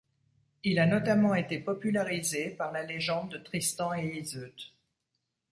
Il 0.63 0.79
a 0.79 0.87
notamment 0.87 1.35
été 1.35 1.59
popularisé 1.59 2.49
par 2.49 2.71
la 2.71 2.81
légende 2.81 3.33
de 3.33 3.37
Tristan 3.37 3.93
et 3.93 4.17
Iseut. 4.17 4.55